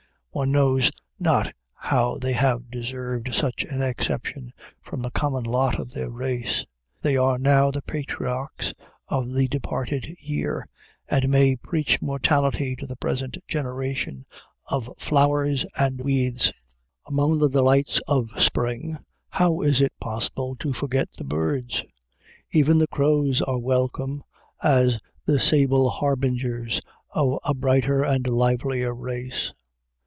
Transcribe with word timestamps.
One 0.33 0.53
knows 0.53 0.89
not 1.19 1.53
how 1.73 2.15
they 2.15 2.31
have 2.31 2.71
deserved 2.71 3.35
such 3.35 3.65
an 3.65 3.81
exception 3.81 4.53
from 4.81 5.01
the 5.01 5.11
common 5.11 5.43
lot 5.43 5.77
of 5.77 5.91
their 5.91 6.09
race. 6.09 6.65
They 7.01 7.17
are 7.17 7.37
now 7.37 7.69
the 7.69 7.81
patriarchs 7.81 8.73
of 9.09 9.33
the 9.33 9.49
departed 9.49 10.07
year, 10.21 10.65
and 11.09 11.27
may 11.27 11.57
preach 11.57 12.01
mortality 12.01 12.77
to 12.77 12.87
the 12.87 12.95
present 12.95 13.39
generation 13.45 14.25
of 14.69 14.89
flowers 14.97 15.65
and 15.77 15.99
weeds. 15.99 16.53
Among 17.05 17.39
the 17.39 17.49
delights 17.49 17.99
of 18.07 18.29
spring, 18.37 18.99
how 19.27 19.59
is 19.59 19.81
it 19.81 19.91
possible 19.99 20.55
to 20.61 20.71
forget 20.71 21.09
the 21.11 21.25
birds? 21.25 21.83
Even 22.53 22.77
the 22.77 22.87
crows 22.87 23.43
were 23.45 23.57
welcome, 23.59 24.23
as 24.63 24.97
the 25.25 25.41
sable 25.41 25.89
harbingers 25.89 26.79
of 27.09 27.37
a 27.43 27.53
brighter 27.53 28.05
and 28.05 28.25
livelier 28.25 28.93
race. 28.95 29.51